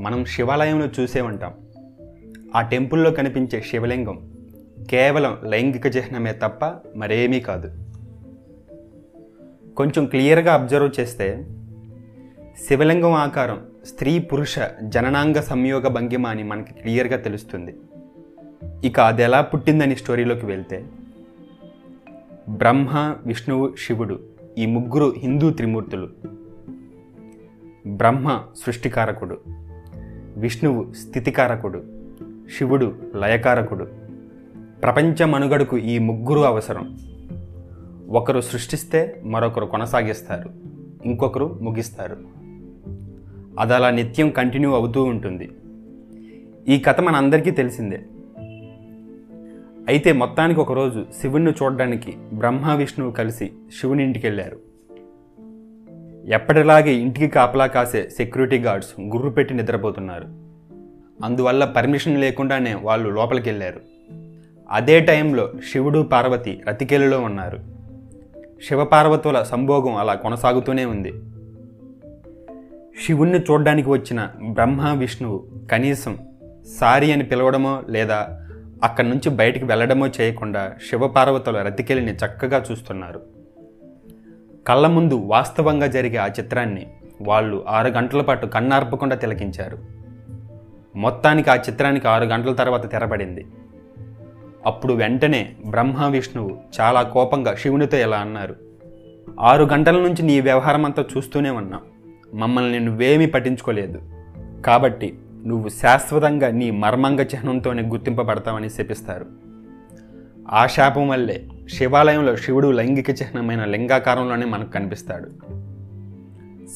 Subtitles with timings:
[0.00, 1.54] మనం శివాలయంలో చూసే ఉంటాం
[2.54, 4.30] ఆ టెంపుల్లో కనిపించే శివలింగం
[4.90, 6.64] కేవలం లైంగిక చిహ్నమే తప్ప
[6.96, 7.70] మరేమీ కాదు.
[9.76, 11.46] కొంచెం క్లియర్గా అబ్జర్వ్ చేస్తే
[12.68, 17.76] శివలింగం ఆకారం స్త్రీ పురుష జననాంగ సంయోగ భంగిమ అని మనకి క్లియర్గా తెలుస్తుంది.
[18.84, 20.84] ఇక అది ఎలా పుట్టిందని స్టోరీలోకి వెళ్తే
[22.48, 24.20] బ్రహ్మ విష్ణువు శివుడు
[24.58, 26.08] ఈ ముగ్గురు హిందూ త్రిమూర్తులు.
[27.86, 29.40] బ్రహ్మ సృష్టికారకుడు.
[30.36, 31.82] విష్ణువు స్థితికారకుడు
[32.58, 33.88] శివుడు లయకారకుడు.
[34.82, 36.98] ప్రపంచ మనుగడకు ఈ ముగ్గురు అవసరం.
[38.08, 40.50] ఒకరు సృష్టిస్తే మరొకరు కొనసాగిస్తారు
[41.04, 42.16] ఇంకొకరు ముగిస్తారు.
[43.58, 45.50] అది అలా నిత్యం కంటిన్యూ అవుతూ ఉంటుంది.
[46.68, 48.02] ఈ కథ మన అందరికీ తెలిసిందే.
[49.88, 54.69] అయితే మొత్తానికి ఒకరోజు శివుణ్ణి చూడడానికి బ్రహ్మ విష్ణువు కలిసి శివుని ఇంటికి వెళ్ళారు
[56.28, 60.24] ఎప్పటిలాగే ఇంటికి కాపలా కాసే సెక్యూరిటీ గార్డ్స్ గుర్రు పెట్టి నిద్రపోతున్నారు.
[61.24, 63.80] అందువల్ల పర్మిషన్ లేకుండానే వాళ్ళు లోపలికి వెళ్ళారు
[64.70, 67.58] అదే టైంలో శివుడు పార్వతి రతికెలులో ఉన్నారు.
[68.68, 71.12] శివపార్వతుల సంభోగం అలా కొనసాగుతూనే ఉంది.
[73.06, 76.18] శివుణ్ణి చూడ్డానికి వచ్చిన బ్రహ్మ విష్ణువు కనీసం
[76.80, 78.46] సారి అని పిలవడమో లేదా
[78.84, 83.39] అక్కడి నుంచి బయటికి వెళ్ళడమో చేయకుండా శివపార్వతుల రతికెలిని చక్కగా చూస్తున్నారు.
[84.70, 86.86] కళ్ళ ముందు వాస్తవంగా జరిగే ఆ చిత్రాన్ని
[87.22, 89.78] వాళ్ళు ఆరు గంటల పాటు కన్నార్పకుండా తిలకించారు.
[90.96, 93.46] మొత్తానికి ఆ చిత్రానికి ఆరు గంటల తర్వాత తెరపడింది.
[94.66, 98.56] అప్పుడు వెంటనే బ్రహ్మ విష్ణువు చాలా కోపంగా శివునితో ఇలా అన్నారు
[99.40, 101.80] ఆరు గంటల నుంచి నీ వ్యవహారం అంతా చూస్తూనే ఉన్నా.
[102.34, 104.02] మమ్మల్ని నువ్వేమీ పట్టించుకోలేదు.
[104.66, 109.26] కాబట్టి నువ్వు శాశ్వతంగా నీ మర్మంగ చిహ్నంతోనే గుర్తింపబడతావని శపిస్తారు.
[110.50, 115.30] ఆ శాపం వల్లే శివాలయంలో శివుడు లైంగిక చిహ్నమైన లింగాకారంలోనే మనకు కనిపిస్తాడు.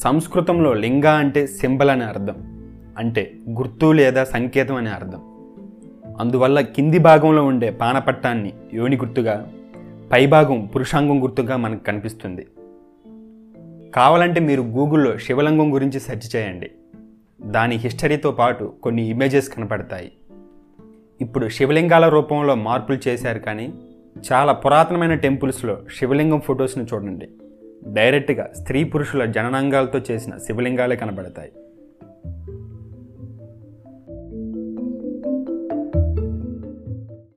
[0.01, 2.35] సంస్కృతంలో లింగ అంటే సింబల్ అనే అర్థం
[2.97, 5.35] అంటే గుర్తు లేదా సంకేతం అనే అర్థం.
[6.19, 9.51] అందువల్ల కింది భాగంలో ఉండే పానపట్టాన్ని యోని గుర్తుగా
[10.11, 12.47] పైభాగం పురుషాంగం గుర్తుగా మనకు కనిపిస్తుంది.
[13.95, 16.71] కావాలంటే మీరు గూగుల్లో శివలింగం గురించి సెర్చ్ చేయండి.
[17.41, 20.11] దాని హిస్టరీతో పాటు కొన్ని ఇమేజెస్ కనపడతాయి.
[21.21, 23.73] ఇప్పుడు శివలింగాల రూపంలో మార్పులు చేశారు కానీ
[24.33, 27.29] చాలా పురాతనమైన టెంపుల్స్లో శివలింగం ఫొటోస్ని చూడండి.
[27.93, 31.51] డైరెక్ట్గా స్త్రీ పురుషుల జననాంగాలతో చేసిన శివలింగాలే కనబడతాయి.